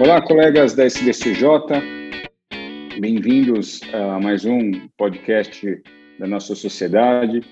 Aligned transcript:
Olá, 0.00 0.20
colegas 0.20 0.74
da 0.74 0.84
SBCJ. 0.84 1.46
Bem-vindos 3.00 3.80
a 3.92 4.18
mais 4.18 4.44
um 4.44 4.88
podcast 4.96 5.82
da 6.18 6.26
nossa 6.26 6.56
sociedade. 6.56 7.42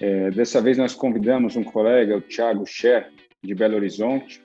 É, 0.00 0.30
dessa 0.30 0.62
vez 0.62 0.78
nós 0.78 0.94
convidamos 0.94 1.54
um 1.54 1.62
colega, 1.62 2.16
o 2.16 2.22
Thiago 2.22 2.64
Scher, 2.66 3.10
de 3.44 3.54
Belo 3.54 3.76
Horizonte, 3.76 4.42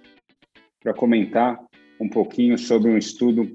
para 0.83 0.93
comentar 0.93 1.57
um 2.01 2.09
pouquinho 2.09 2.57
sobre 2.57 2.91
um 2.91 2.97
estudo 2.97 3.49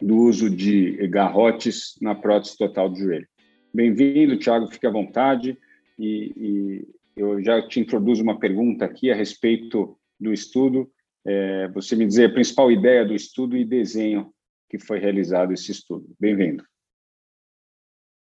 do 0.00 0.16
uso 0.16 0.48
de 0.48 0.92
garrotes 1.08 1.96
na 2.00 2.14
prótese 2.14 2.56
total 2.56 2.88
do 2.88 2.96
joelho. 2.96 3.26
Bem-vindo, 3.74 4.38
Thiago, 4.38 4.70
fique 4.70 4.86
à 4.86 4.90
vontade. 4.90 5.58
E, 5.98 6.32
e, 6.36 6.88
eu 7.16 7.42
já 7.42 7.66
te 7.66 7.80
introduzo 7.80 8.22
uma 8.22 8.38
pergunta 8.38 8.84
aqui 8.84 9.10
a 9.10 9.14
respeito 9.14 9.98
do 10.20 10.32
estudo. 10.32 10.88
É, 11.28 11.66
você 11.68 11.96
me 11.96 12.06
dizer 12.06 12.30
a 12.30 12.32
principal 12.32 12.70
ideia 12.70 13.04
do 13.04 13.12
estudo 13.12 13.56
e 13.56 13.64
desenho 13.64 14.32
que 14.70 14.78
foi 14.78 15.00
realizado 15.00 15.52
esse 15.52 15.72
estudo. 15.72 16.14
Bem-vindo. 16.20 16.64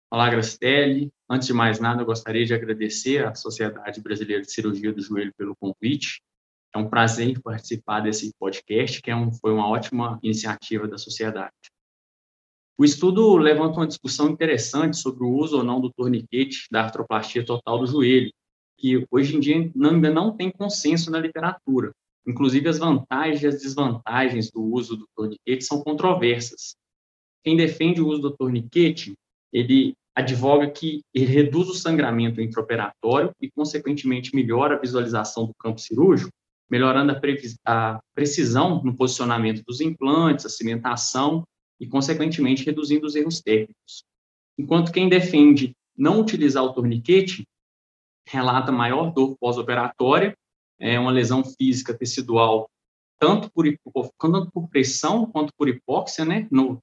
Olá, 0.10 0.30
Grastelli. 0.30 1.12
Antes 1.30 1.48
de 1.48 1.54
mais 1.54 1.82
nada, 1.82 2.02
eu 2.02 2.06
gostaria 2.06 2.46
de 2.46 2.54
agradecer 2.54 3.26
à 3.26 3.36
Sociedade 3.36 4.00
Brasileira 4.00 4.42
de 4.42 4.50
Cirurgia 4.50 4.94
do 4.94 5.02
Joelho 5.02 5.34
pelo 5.38 5.54
convite. 5.58 6.22
É 6.74 6.78
um 6.78 6.90
prazer 6.90 7.42
participar 7.42 8.00
desse 8.00 8.32
podcast, 8.40 9.02
que 9.02 9.12
é 9.12 9.16
um, 9.16 9.34
foi 9.34 9.52
uma 9.52 9.68
ótima 9.68 10.18
iniciativa 10.24 10.88
da 10.88 10.98
sociedade. 10.98 11.52
O 12.78 12.86
estudo 12.86 13.36
levanta 13.36 13.80
uma 13.80 13.88
discussão 13.88 14.30
interessante 14.30 14.96
sobre 14.96 15.26
o 15.26 15.30
uso 15.30 15.58
ou 15.58 15.64
não 15.64 15.82
do 15.82 15.92
torniquete 15.92 16.68
da 16.72 16.84
artroplastia 16.84 17.46
total 17.46 17.80
do 17.80 17.88
joelho, 17.88 18.32
que 18.78 19.06
hoje 19.12 19.36
em 19.36 19.42
dia 19.42 19.56
ainda 19.58 20.10
não 20.10 20.38
tem 20.38 20.50
consenso 20.50 21.12
na 21.12 21.20
literatura. 21.20 21.92
Inclusive, 22.28 22.68
as 22.68 22.78
vantagens 22.78 23.42
e 23.42 23.48
as 23.48 23.62
desvantagens 23.62 24.52
do 24.52 24.62
uso 24.62 24.98
do 24.98 25.08
torniquete 25.16 25.64
são 25.64 25.82
controversas. 25.82 26.76
Quem 27.44 27.56
defende 27.56 28.02
o 28.02 28.08
uso 28.08 28.22
do 28.22 28.36
torniquete 28.36 29.14
ele 29.54 29.94
advoga 30.14 30.70
que 30.70 31.02
ele 31.14 31.26
reduz 31.26 31.70
o 31.70 31.74
sangramento 31.74 32.42
intraoperatório 32.42 33.32
e, 33.40 33.50
consequentemente, 33.50 34.36
melhora 34.36 34.76
a 34.76 34.80
visualização 34.80 35.46
do 35.46 35.54
campo 35.58 35.80
cirúrgico, 35.80 36.32
melhorando 36.70 37.14
a, 37.14 37.20
a 37.66 38.00
precisão 38.14 38.84
no 38.84 38.96
posicionamento 38.96 39.64
dos 39.66 39.80
implantes, 39.80 40.46
a 40.46 40.50
cimentação 40.50 41.44
e, 41.80 41.88
consequentemente, 41.88 42.66
reduzindo 42.66 43.06
os 43.06 43.16
erros 43.16 43.40
técnicos. 43.42 44.04
Enquanto 44.58 44.92
quem 44.92 45.08
defende 45.08 45.74
não 45.96 46.20
utilizar 46.20 46.64
o 46.64 46.74
torniquete 46.74 47.46
relata 48.28 48.72
maior 48.72 49.14
dor 49.14 49.38
pós-operatória, 49.40 50.36
é 50.80 51.00
uma 51.00 51.12
lesão 51.12 51.44
física 51.44 51.98
tecidual 51.98 52.70
tanto 53.20 53.50
por, 53.52 53.66
tanto 54.20 54.52
por 54.52 54.70
pressão 54.70 55.26
quanto 55.26 55.52
por 55.58 55.68
hipóxia, 55.68 56.24
né, 56.24 56.48
no, 56.52 56.82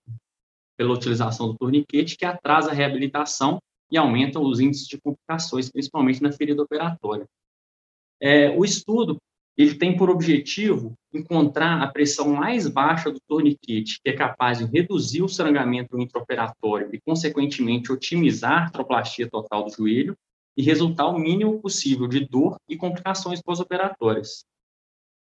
pela 0.77 0.93
utilização 0.93 1.49
do 1.49 1.57
torniquete, 1.57 2.17
que 2.17 2.25
atrasa 2.25 2.71
a 2.71 2.75
reabilitação 2.75 3.59
e 3.91 3.97
aumenta 3.97 4.41
os 4.41 4.61
índices 4.61 4.89
de 4.89 5.01
complicações, 5.01 5.71
principalmente 5.71 6.23
na 6.23 6.33
ferida 6.33 6.63
operatória. 6.63 7.27
É, 8.21 8.51
o 8.51 8.65
estudo 8.65 9.19
ele 9.57 9.77
tem 9.77 9.97
por 9.97 10.11
objetivo 10.11 10.95
encontrar 11.13 11.81
a 11.81 11.87
pressão 11.87 12.29
mais 12.31 12.67
baixa 12.67 13.11
do 13.13 13.21
torniquete, 13.29 14.01
que 14.03 14.11
é 14.11 14.13
capaz 14.13 14.59
de 14.59 14.65
reduzir 14.65 15.23
o 15.23 15.29
sangramento 15.29 15.97
intraoperatório 15.97 16.89
e, 16.93 17.01
consequentemente, 17.01 17.93
otimizar 17.93 18.53
a 18.53 18.63
artroplastia 18.65 19.31
total 19.31 19.65
do 19.65 19.71
joelho 19.71 20.17
e 20.57 20.63
resultar 20.63 21.07
o 21.07 21.19
mínimo 21.19 21.61
possível 21.61 22.07
de 22.07 22.27
dor 22.27 22.57
e 22.69 22.77
complicações 22.77 23.43
pós-operatórias. 23.43 24.45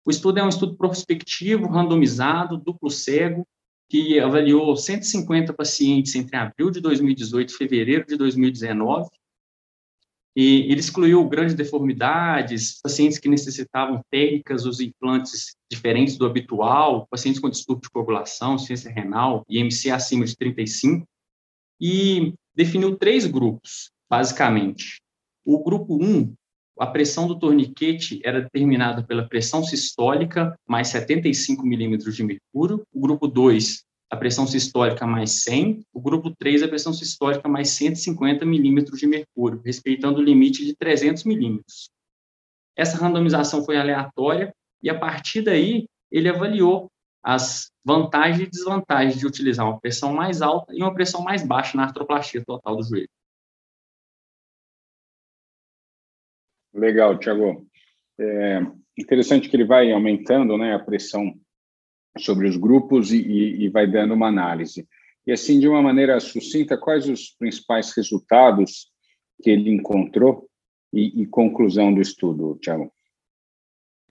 O 0.06 0.12
estudo 0.12 0.40
é 0.40 0.44
um 0.44 0.50
estudo 0.50 0.76
prospectivo, 0.76 1.68
randomizado, 1.68 2.58
duplo 2.58 2.92
cego, 2.92 3.48
que 3.90 4.20
avaliou 4.20 4.76
150 4.76 5.54
pacientes 5.54 6.16
entre 6.16 6.36
abril 6.36 6.70
de 6.70 6.80
2018 6.80 7.50
e 7.50 7.58
fevereiro 7.58 8.06
de 8.06 8.16
2019. 8.16 9.10
E 10.36 10.70
ele 10.70 10.80
excluiu 10.80 11.28
grandes 11.30 11.56
deformidades, 11.56 12.82
pacientes 12.82 13.18
que 13.18 13.30
necessitavam 13.30 14.02
técnicas, 14.12 14.66
os 14.66 14.82
implantes 14.82 15.56
diferentes 15.72 16.18
do 16.18 16.26
habitual, 16.26 17.08
pacientes 17.10 17.40
com 17.40 17.50
distúrbio 17.50 17.84
de 17.84 17.90
coagulação, 17.90 18.58
ciência 18.58 18.92
renal 18.92 19.46
e 19.48 19.60
MC 19.60 19.90
acima 19.92 20.26
de 20.26 20.36
35, 20.36 21.08
e 21.80 22.34
definiu 22.54 22.98
três 22.98 23.26
grupos, 23.26 23.92
basicamente. 24.10 25.02
O 25.46 25.64
grupo 25.64 25.96
1 26.04 26.34
a 26.78 26.88
pressão 26.88 27.26
do 27.26 27.40
torniquete 27.40 28.20
era 28.24 28.42
determinada 28.42 29.02
pela 29.02 29.28
pressão 29.28 29.64
sistólica 29.64 30.54
mais 30.68 30.90
75 30.90 31.66
milímetros 31.66 32.16
de 32.16 32.24
mercúrio, 32.24 32.86
o 32.92 33.00
grupo 33.00 33.28
2, 33.28 33.84
a 34.10 34.18
pressão 34.18 34.46
sistólica 34.46 35.08
mais 35.08 35.44
100, 35.44 35.86
o 35.94 36.02
grupo 36.02 36.36
3, 36.36 36.64
a 36.64 36.68
pressão 36.68 36.92
sistólica 36.92 37.48
mais 37.48 37.70
150 37.70 38.46
milímetros 38.46 39.00
de 39.00 39.08
mercúrio, 39.08 39.62
respeitando 39.64 40.20
o 40.20 40.24
limite 40.24 40.66
de 40.66 40.76
300 40.76 41.24
milímetros. 41.24 41.90
Essa 42.76 42.98
randomização 42.98 43.64
foi 43.64 43.78
aleatória 43.78 44.54
e, 44.84 44.90
a 44.90 45.00
partir 45.00 45.44
daí, 45.44 45.88
ele 46.12 46.28
avaliou 46.28 46.90
as 47.24 47.72
vantagens 47.84 48.48
e 48.48 48.50
desvantagens 48.50 49.18
de 49.18 49.26
utilizar 49.26 49.66
uma 49.66 49.80
pressão 49.80 50.14
mais 50.14 50.42
alta 50.42 50.74
e 50.76 50.82
uma 50.82 50.94
pressão 50.94 51.22
mais 51.22 51.42
baixa 51.42 51.78
na 51.78 51.84
artroplastia 51.84 52.44
total 52.46 52.76
do 52.76 52.84
joelho. 52.84 53.10
Legal, 56.76 57.18
Tiago. 57.18 57.66
É 58.20 58.60
interessante 58.98 59.50
que 59.50 59.56
ele 59.56 59.66
vai 59.66 59.92
aumentando 59.92 60.58
né, 60.58 60.74
a 60.74 60.80
pressão 60.80 61.34
sobre 62.18 62.48
os 62.48 62.58
grupos 62.58 63.12
e, 63.12 63.18
e, 63.18 63.64
e, 63.64 63.70
vai 63.70 63.88
dando 63.88 64.14
uma 64.14 64.28
análise. 64.28 64.88
E 65.26 65.32
assim, 65.32 65.60
de 65.60 65.68
uma 65.68 65.82
maneira 65.82 66.20
sucinta, 66.20 66.78
quais 66.78 67.08
os 67.08 67.30
principais 67.30 67.94
resultados 67.96 68.92
que 69.42 69.50
ele 69.50 69.70
encontrou 69.70 70.48
e, 70.94 71.22
e 71.22 71.26
conclusão 71.26 71.94
do 71.94 72.02
estudo, 72.02 72.58
Tiago? 72.62 72.92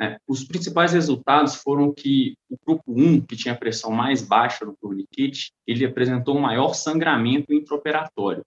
É, 0.01 0.19
os 0.27 0.43
principais 0.45 0.93
resultados 0.93 1.55
foram 1.55 1.93
que 1.95 2.35
o 2.51 2.57
grupo 2.67 2.83
1, 2.89 3.21
que 3.23 3.37
tinha 3.37 3.55
a 3.55 3.57
pressão 3.57 3.91
mais 3.91 4.21
baixa 4.21 4.65
no 4.65 4.77
tourniquet, 4.77 5.53
ele 5.67 5.85
apresentou 5.85 6.37
um 6.37 6.41
maior 6.41 6.75
sangramento 6.75 7.55
intraoperatório 7.55 8.45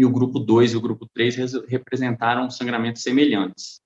e 0.00 0.04
o 0.06 0.10
grupo 0.10 0.38
2 0.38 0.72
e 0.72 0.76
o 0.78 0.80
grupo 0.80 1.06
3 1.12 1.52
representaram 1.68 2.48
sangramentos 2.48 3.02
semelhantes. 3.02 3.82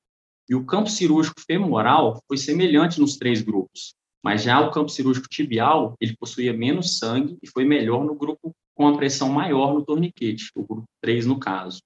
E 0.49 0.55
o 0.55 0.65
campo 0.65 0.89
cirúrgico 0.89 1.41
femoral 1.41 2.23
foi 2.29 2.37
semelhante 2.37 3.01
nos 3.01 3.17
três 3.17 3.43
grupos, 3.43 3.97
mas 4.23 4.45
já 4.45 4.61
o 4.61 4.71
campo 4.71 4.91
cirúrgico 4.91 5.27
tibial, 5.29 5.97
ele 6.01 6.17
possuía 6.17 6.53
menos 6.53 6.99
sangue 6.99 7.37
e 7.43 7.49
foi 7.49 7.65
melhor 7.65 8.05
no 8.05 8.15
grupo 8.15 8.53
com 8.77 8.87
a 8.87 8.97
pressão 8.97 9.29
maior 9.29 9.75
no 9.75 9.85
torniquete, 9.85 10.53
o 10.55 10.63
grupo 10.63 10.85
3 11.03 11.27
no 11.27 11.37
caso. 11.37 11.81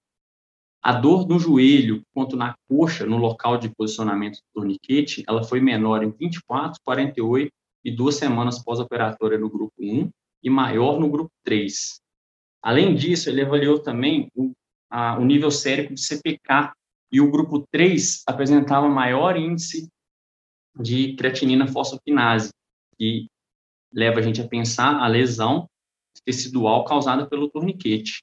A 0.83 0.93
dor 0.93 1.27
no 1.27 1.39
joelho 1.39 2.03
quanto 2.13 2.37
na 2.37 2.55
coxa, 2.69 3.07
no 3.07 3.17
local 3.17 3.57
de 3.57 3.75
posicionamento 3.75 4.41
do 4.41 4.61
torniquete, 4.61 5.25
ela 5.27 5.43
foi 5.43 5.59
menor 5.59 6.05
em 6.05 6.11
24, 6.11 6.79
48 6.85 7.51
e 7.83 7.91
duas 7.91 8.17
semanas 8.17 8.63
pós-operatória 8.63 9.39
no 9.39 9.49
grupo 9.49 9.73
1 9.81 10.11
e 10.43 10.51
maior 10.51 11.01
no 11.01 11.09
grupo 11.09 11.31
3. 11.45 11.99
Além 12.63 12.95
disso, 12.95 13.29
ele 13.29 13.43
avaliou 13.43 13.79
também 13.79 14.31
o, 14.35 14.53
a, 14.91 15.19
o 15.19 15.25
nível 15.25 15.51
sérico 15.51 15.95
de 15.95 16.01
CPK, 16.01 16.73
e 17.11 17.21
o 17.21 17.31
grupo 17.31 17.67
3 17.73 18.23
apresentava 18.27 18.89
maior 18.89 19.37
índice 19.37 19.89
de 20.79 21.15
creatinina 21.17 21.67
fosfoquinase, 21.67 22.51
que 22.97 23.29
leva 23.93 24.21
a 24.21 24.23
gente 24.23 24.41
a 24.41 24.49
pensar 24.49 25.01
a 25.01 25.07
lesão 25.07 25.69
tecidual 26.25 26.85
causada 26.85 27.27
pelo 27.27 27.49
torniquete. 27.49 28.23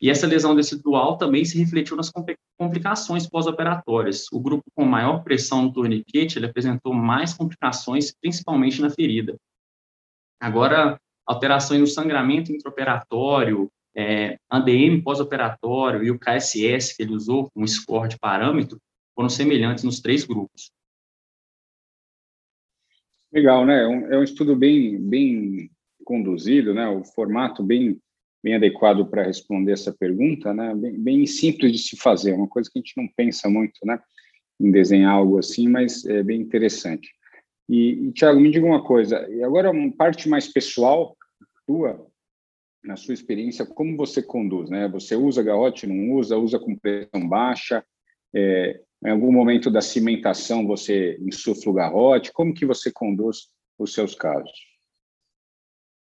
E 0.00 0.10
essa 0.10 0.26
lesão 0.26 0.56
tecidual 0.56 1.16
também 1.16 1.44
se 1.44 1.58
refletiu 1.58 1.96
nas 1.96 2.10
complicações 2.58 3.28
pós-operatórias. 3.28 4.26
O 4.32 4.40
grupo 4.40 4.64
com 4.74 4.84
maior 4.84 5.22
pressão 5.22 5.62
no 5.62 5.72
torniquete, 5.72 6.38
ele 6.38 6.46
apresentou 6.46 6.92
mais 6.92 7.34
complicações, 7.34 8.12
principalmente 8.20 8.80
na 8.80 8.90
ferida. 8.90 9.36
Agora, 10.40 10.98
alterações 11.26 11.80
no 11.80 11.86
sangramento 11.86 12.52
intraoperatório, 12.52 13.70
é, 13.94 14.38
ADM 14.48 15.02
pós-operatório 15.02 16.02
e 16.02 16.10
o 16.10 16.18
KSS 16.18 16.96
que 16.96 17.02
ele 17.02 17.14
usou 17.14 17.50
como 17.50 17.66
score 17.68 18.08
de 18.08 18.18
parâmetro 18.18 18.80
foram 19.14 19.28
semelhantes 19.28 19.84
nos 19.84 20.00
três 20.00 20.24
grupos. 20.24 20.70
Legal, 23.32 23.64
né? 23.64 23.82
É 23.82 23.86
um, 23.86 24.12
é 24.12 24.18
um 24.18 24.22
estudo 24.22 24.54
bem, 24.54 24.98
bem 24.98 25.70
conduzido, 26.04 26.74
né? 26.74 26.86
O 26.88 27.04
formato 27.04 27.62
bem, 27.62 27.98
bem 28.42 28.54
adequado 28.54 29.06
para 29.06 29.22
responder 29.22 29.72
essa 29.72 29.92
pergunta, 29.92 30.52
né? 30.52 30.74
Bem, 30.74 30.98
bem 30.98 31.26
simples 31.26 31.72
de 31.72 31.78
se 31.78 31.96
fazer, 31.96 32.32
uma 32.32 32.48
coisa 32.48 32.70
que 32.70 32.78
a 32.78 32.82
gente 32.82 32.96
não 32.96 33.08
pensa 33.16 33.48
muito, 33.48 33.78
né? 33.84 33.98
Em 34.60 34.70
desenhar 34.70 35.14
algo 35.14 35.38
assim, 35.38 35.68
mas 35.68 36.04
é 36.04 36.22
bem 36.22 36.40
interessante. 36.40 37.10
E, 37.72 38.08
e 38.08 38.12
Tiago, 38.12 38.38
me 38.38 38.50
diga 38.50 38.66
uma 38.66 38.84
coisa, 38.84 39.26
e 39.30 39.42
agora 39.42 39.70
uma 39.70 39.90
parte 39.90 40.28
mais 40.28 40.46
pessoal 40.46 41.16
tua, 41.66 42.06
na 42.84 42.96
sua 42.96 43.14
experiência, 43.14 43.64
como 43.64 43.96
você 43.96 44.22
conduz, 44.22 44.68
né? 44.68 44.86
Você 44.88 45.16
usa 45.16 45.42
garrote, 45.42 45.86
não 45.86 46.12
usa, 46.16 46.36
usa 46.36 46.58
com 46.58 46.76
pressão 46.76 47.26
baixa, 47.26 47.82
é, 48.34 48.78
em 49.02 49.08
algum 49.08 49.32
momento 49.32 49.70
da 49.70 49.80
cimentação 49.80 50.66
você 50.66 51.16
insufla 51.22 51.72
o 51.72 51.74
garrote, 51.74 52.30
como 52.30 52.52
que 52.52 52.66
você 52.66 52.92
conduz 52.92 53.48
os 53.78 53.94
seus 53.94 54.14
casos? 54.14 54.52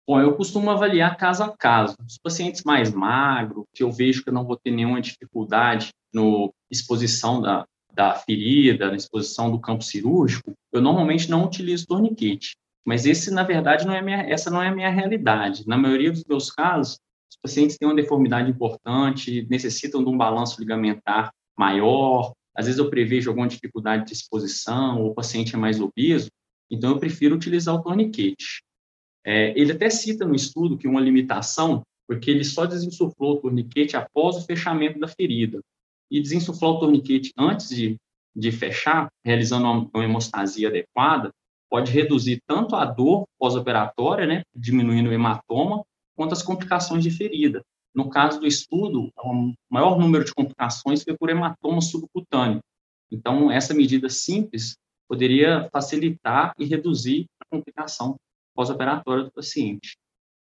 Bom, 0.08 0.18
eu 0.22 0.34
costumo 0.34 0.70
avaliar 0.70 1.18
caso 1.18 1.42
a 1.44 1.54
caso. 1.54 1.96
Os 2.08 2.16
pacientes 2.16 2.62
mais 2.64 2.90
magros, 2.90 3.66
que 3.74 3.82
eu 3.82 3.92
vejo 3.92 4.24
que 4.24 4.30
eu 4.30 4.34
não 4.34 4.46
vou 4.46 4.56
ter 4.56 4.70
nenhuma 4.70 5.02
dificuldade 5.02 5.90
no 6.14 6.52
exposição 6.70 7.42
da, 7.42 7.66
da 7.94 8.14
ferida, 8.14 8.88
na 8.88 8.96
exposição 8.96 9.50
do 9.50 9.60
campo 9.60 9.84
cirúrgico, 9.84 10.52
eu 10.72 10.80
normalmente 10.80 11.30
não 11.30 11.44
utilizo 11.44 11.86
torniquete. 11.86 12.56
Mas 12.84 13.06
esse, 13.06 13.30
na 13.30 13.42
verdade, 13.42 13.86
não 13.86 13.94
é 13.94 14.02
minha, 14.02 14.22
essa 14.22 14.50
não 14.50 14.62
é 14.62 14.68
a 14.68 14.74
minha 14.74 14.90
realidade. 14.90 15.66
Na 15.66 15.76
maioria 15.76 16.10
dos 16.10 16.24
meus 16.24 16.50
casos, 16.50 16.98
os 17.30 17.38
pacientes 17.40 17.76
têm 17.76 17.88
uma 17.88 17.94
deformidade 17.94 18.50
importante, 18.50 19.46
necessitam 19.48 20.02
de 20.02 20.10
um 20.10 20.16
balanço 20.16 20.60
ligamentar 20.60 21.32
maior, 21.56 22.32
às 22.54 22.66
vezes 22.66 22.78
eu 22.78 22.90
prevejo 22.90 23.30
alguma 23.30 23.48
dificuldade 23.48 24.06
de 24.06 24.12
exposição, 24.12 25.00
ou 25.00 25.10
o 25.10 25.14
paciente 25.14 25.54
é 25.54 25.58
mais 25.58 25.80
obeso, 25.80 26.28
então 26.70 26.90
eu 26.90 26.98
prefiro 26.98 27.34
utilizar 27.34 27.74
o 27.74 27.82
torniquete. 27.82 28.62
É, 29.24 29.58
ele 29.58 29.72
até 29.72 29.88
cita 29.88 30.26
no 30.26 30.34
estudo 30.34 30.76
que 30.76 30.88
uma 30.88 31.00
limitação 31.00 31.82
porque 32.06 32.30
ele 32.30 32.44
só 32.44 32.66
desinsuflou 32.66 33.36
o 33.36 33.40
torniquete 33.40 33.96
após 33.96 34.36
o 34.36 34.44
fechamento 34.44 34.98
da 34.98 35.08
ferida. 35.08 35.60
E 36.12 36.20
desinsuflar 36.20 36.72
o 36.72 36.78
torniquete 36.78 37.32
antes 37.38 37.70
de, 37.70 37.96
de 38.36 38.52
fechar, 38.52 39.08
realizando 39.24 39.64
uma, 39.64 39.90
uma 39.94 40.04
hemostasia 40.04 40.68
adequada, 40.68 41.32
pode 41.70 41.90
reduzir 41.90 42.38
tanto 42.46 42.76
a 42.76 42.84
dor 42.84 43.24
pós-operatória, 43.38 44.26
né, 44.26 44.42
diminuindo 44.54 45.08
o 45.08 45.12
hematoma, 45.12 45.82
quanto 46.14 46.34
as 46.34 46.42
complicações 46.42 47.02
de 47.02 47.10
ferida. 47.10 47.62
No 47.94 48.10
caso 48.10 48.38
do 48.38 48.46
estudo, 48.46 49.10
o 49.16 49.54
maior 49.70 49.98
número 49.98 50.22
de 50.22 50.34
complicações 50.34 51.02
foi 51.02 51.16
por 51.16 51.30
hematoma 51.30 51.80
subcutâneo. 51.80 52.60
Então, 53.10 53.50
essa 53.50 53.72
medida 53.72 54.10
simples 54.10 54.76
poderia 55.08 55.66
facilitar 55.72 56.52
e 56.58 56.66
reduzir 56.66 57.24
a 57.40 57.56
complicação 57.56 58.16
pós-operatória 58.54 59.24
do 59.24 59.32
paciente. 59.32 59.96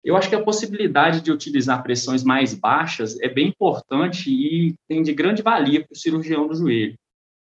Eu 0.04 0.16
acho 0.16 0.30
que 0.30 0.36
a 0.36 0.44
possibilidade 0.44 1.22
de 1.22 1.32
utilizar 1.32 1.84
pressões 1.84 2.24
mais 2.24 2.54
baixas 2.54 3.20
é 3.20 3.28
bem 3.28 3.50
importante 3.50 4.32
e 4.32 4.74
tem 4.88 5.04
de 5.04 5.14
grande 5.14 5.42
valia 5.42 5.82
para 5.82 5.94
o 5.94 5.98
cirurgião 5.98 6.48
do 6.48 6.56
joelho. 6.56 6.96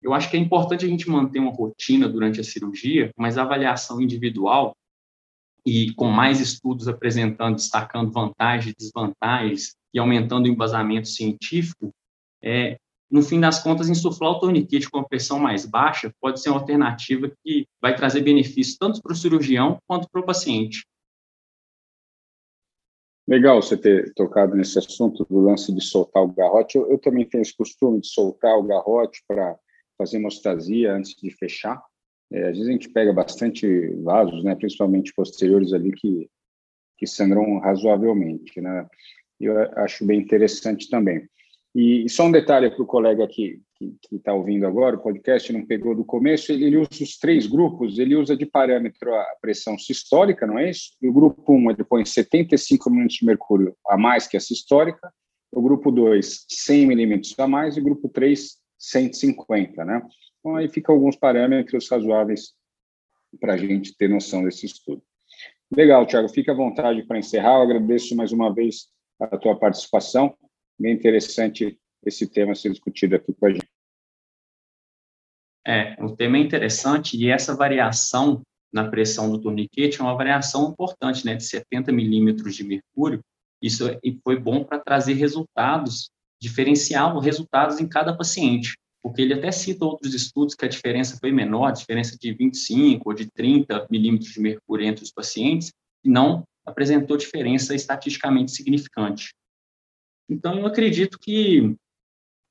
Eu 0.02 0.14
acho 0.14 0.30
que 0.30 0.36
é 0.36 0.40
importante 0.40 0.84
a 0.84 0.88
gente 0.88 1.08
manter 1.08 1.38
uma 1.38 1.52
rotina 1.52 2.08
durante 2.08 2.40
a 2.40 2.44
cirurgia, 2.44 3.10
mas 3.16 3.36
a 3.36 3.42
avaliação 3.42 4.00
individual 4.00 4.74
e 5.64 5.92
com 5.92 6.08
mais 6.08 6.40
estudos 6.40 6.88
apresentando, 6.88 7.56
destacando 7.56 8.10
vantagens 8.10 8.72
e 8.72 8.76
desvantagens 8.78 9.74
e 9.92 9.98
aumentando 9.98 10.46
o 10.46 10.48
embasamento 10.48 11.06
científico, 11.06 11.92
é, 12.42 12.78
no 13.10 13.22
fim 13.22 13.40
das 13.40 13.62
contas, 13.62 13.88
insuflar 13.88 14.30
o 14.30 14.38
torniquete 14.38 14.88
com 14.88 15.00
a 15.00 15.04
pressão 15.04 15.38
mais 15.38 15.66
baixa 15.66 16.12
pode 16.20 16.40
ser 16.40 16.50
uma 16.50 16.60
alternativa 16.60 17.30
que 17.44 17.66
vai 17.80 17.94
trazer 17.94 18.22
benefícios 18.22 18.76
tanto 18.78 19.02
para 19.02 19.12
o 19.12 19.16
cirurgião 19.16 19.78
quanto 19.86 20.08
para 20.10 20.20
o 20.20 20.24
paciente. 20.24 20.86
Legal 23.28 23.60
você 23.60 23.76
ter 23.76 24.12
tocado 24.14 24.56
nesse 24.56 24.78
assunto 24.78 25.24
do 25.24 25.40
lance 25.40 25.72
de 25.72 25.80
soltar 25.80 26.22
o 26.22 26.32
garrote. 26.32 26.76
Eu, 26.76 26.90
eu 26.90 26.98
também 26.98 27.24
tenho 27.24 27.42
esse 27.42 27.56
costume 27.56 28.00
de 28.00 28.08
soltar 28.08 28.56
o 28.58 28.62
garrote 28.62 29.22
para 29.28 29.56
fazer 29.96 30.16
hemostasia 30.16 30.92
antes 30.92 31.14
de 31.14 31.30
fechar. 31.30 31.80
É, 32.32 32.48
às 32.48 32.52
vezes 32.52 32.68
a 32.68 32.72
gente 32.72 32.88
pega 32.88 33.12
bastante 33.12 33.88
vasos, 34.02 34.42
né, 34.44 34.54
principalmente 34.54 35.12
posteriores 35.14 35.72
ali, 35.72 35.92
que, 35.92 36.28
que 36.96 37.06
sangram 37.06 37.58
razoavelmente. 37.58 38.60
Né? 38.60 38.86
Eu 39.38 39.58
acho 39.76 40.06
bem 40.06 40.20
interessante 40.20 40.88
também. 40.88 41.28
E, 41.74 42.08
só 42.08 42.24
um 42.24 42.32
detalhe 42.32 42.70
para 42.70 42.82
o 42.82 42.86
colega 42.86 43.24
aqui 43.24 43.60
que 44.02 44.16
está 44.16 44.34
ouvindo 44.34 44.66
agora, 44.66 44.96
o 44.96 45.00
podcast 45.00 45.50
não 45.52 45.64
pegou 45.64 45.94
do 45.94 46.04
começo, 46.04 46.52
ele, 46.52 46.76
usa 46.76 47.02
os 47.02 47.18
três 47.18 47.46
grupos, 47.46 47.98
ele 47.98 48.14
usa 48.14 48.36
de 48.36 48.44
parâmetro 48.44 49.14
a 49.14 49.24
pressão 49.40 49.78
sistólica, 49.78 50.46
não 50.46 50.58
é 50.58 50.68
isso? 50.68 50.90
E 51.00 51.08
o 51.08 51.12
grupo 51.12 51.52
1, 51.52 51.56
um, 51.56 51.70
ele 51.70 51.82
põe 51.82 52.04
75 52.04 52.90
milímetros 52.90 53.18
de 53.18 53.24
mercúrio 53.24 53.74
a 53.88 53.96
mais 53.96 54.26
que 54.26 54.36
a 54.36 54.40
sistólica, 54.40 55.12
o 55.50 55.62
grupo 55.62 55.90
2, 55.90 56.44
100 56.48 56.86
milímetros 56.86 57.34
a 57.38 57.48
mais, 57.48 57.76
e 57.76 57.80
o 57.80 57.84
grupo 57.84 58.08
3, 58.08 58.58
150, 58.78 59.84
né? 59.84 60.02
Então, 60.38 60.56
aí 60.56 60.68
ficam 60.68 60.94
alguns 60.94 61.16
parâmetros 61.16 61.88
razoáveis 61.88 62.52
para 63.38 63.54
a 63.54 63.56
gente 63.56 63.96
ter 63.96 64.08
noção 64.08 64.44
desse 64.44 64.66
estudo. 64.66 65.02
Legal, 65.74 66.04
Tiago, 66.06 66.28
fica 66.28 66.52
à 66.52 66.54
vontade 66.54 67.02
para 67.04 67.18
encerrar. 67.18 67.56
Eu 67.56 67.62
agradeço 67.62 68.16
mais 68.16 68.32
uma 68.32 68.52
vez 68.52 68.88
a 69.20 69.36
tua 69.36 69.56
participação. 69.56 70.34
Bem 70.78 70.94
interessante 70.94 71.78
esse 72.04 72.26
tema 72.26 72.54
ser 72.54 72.70
discutido 72.70 73.16
aqui 73.16 73.32
com 73.32 73.46
a 73.46 73.52
gente. 73.52 73.59
É, 75.66 75.94
o 76.02 76.14
tema 76.16 76.38
é 76.38 76.40
interessante 76.40 77.16
e 77.16 77.28
essa 77.28 77.54
variação 77.54 78.42
na 78.72 78.88
pressão 78.88 79.30
do 79.30 79.40
torniquete 79.40 80.00
é 80.00 80.04
uma 80.04 80.16
variação 80.16 80.70
importante, 80.70 81.26
né, 81.26 81.34
de 81.34 81.44
70 81.44 81.92
milímetros 81.92 82.54
de 82.54 82.64
mercúrio. 82.64 83.20
Isso 83.60 83.86
é, 83.88 83.98
foi 84.22 84.38
bom 84.38 84.64
para 84.64 84.78
trazer 84.78 85.14
resultados, 85.14 86.10
diferenciar 86.40 87.16
os 87.16 87.24
resultados 87.24 87.80
em 87.80 87.88
cada 87.88 88.16
paciente, 88.16 88.76
porque 89.02 89.22
ele 89.22 89.34
até 89.34 89.50
cita 89.50 89.84
outros 89.84 90.14
estudos 90.14 90.54
que 90.54 90.64
a 90.64 90.68
diferença 90.68 91.18
foi 91.18 91.32
menor, 91.32 91.66
a 91.66 91.72
diferença 91.72 92.16
de 92.18 92.32
25 92.32 93.08
ou 93.08 93.14
de 93.14 93.30
30 93.30 93.86
milímetros 93.90 94.32
de 94.32 94.40
mercúrio 94.40 94.86
entre 94.86 95.04
os 95.04 95.12
pacientes, 95.12 95.72
e 96.04 96.08
não 96.08 96.44
apresentou 96.64 97.16
diferença 97.16 97.74
estatisticamente 97.74 98.52
significante. 98.52 99.34
Então, 100.28 100.58
eu 100.58 100.66
acredito 100.66 101.18
que 101.18 101.74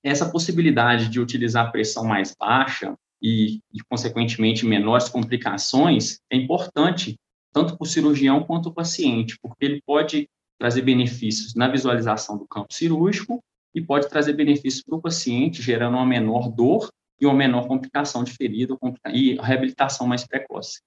essa 0.04 0.30
possibilidade 0.30 1.10
de 1.10 1.20
utilizar 1.20 1.72
pressão 1.72 2.04
mais 2.04 2.36
baixa 2.36 2.96
e, 3.22 3.60
e 3.74 3.80
consequentemente, 3.90 4.66
menores 4.66 5.10
complicações 5.10 6.20
é 6.30 6.38
importante 6.38 7.20
tanto 7.52 7.78
para 7.78 7.84
o 7.84 7.88
cirurgião 7.88 8.44
quanto 8.44 8.64
para 8.64 8.72
o 8.72 8.76
paciente, 8.76 9.38
porque 9.42 9.66
ele 9.66 9.82
pode 9.86 10.30
trazer 10.58 10.82
benefícios 10.82 11.56
na 11.56 11.68
visualização 11.68 12.38
do 12.38 12.48
campo 12.48 12.74
cirúrgico 12.74 13.44
e 13.74 13.82
pode 13.82 14.10
trazer 14.10 14.34
benefícios 14.34 14.84
para 14.84 14.96
o 14.96 15.02
paciente, 15.02 15.62
gerando 15.62 15.96
uma 15.96 16.06
menor 16.06 16.50
dor 16.50 16.92
e 17.20 17.26
uma 17.26 17.36
menor 17.36 17.68
complicação 17.68 18.24
de 18.24 18.32
ferida 18.34 18.78
e 19.14 19.36
reabilitação 19.42 20.08
mais 20.08 20.26
precoce. 20.26 20.82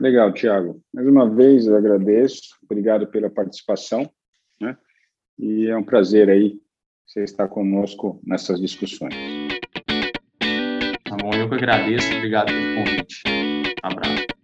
Legal, 0.00 0.32
Tiago. 0.32 0.82
Mais 0.92 1.06
uma 1.06 1.28
vez 1.28 1.66
eu 1.66 1.76
agradeço, 1.76 2.56
obrigado 2.62 3.06
pela 3.06 3.28
participação, 3.28 4.10
né? 4.58 4.76
E 5.38 5.66
é 5.66 5.76
um 5.76 5.84
prazer 5.84 6.28
aí 6.28 6.58
você 7.10 7.24
estar 7.24 7.48
conosco 7.48 8.20
nessas 8.24 8.60
discussões. 8.60 9.12
Tá 11.04 11.16
bom, 11.16 11.34
eu 11.34 11.48
que 11.48 11.54
agradeço, 11.56 12.06
obrigado 12.14 12.46
pelo 12.46 12.76
convite. 12.76 13.22
Um 13.26 13.88
abraço. 13.88 14.39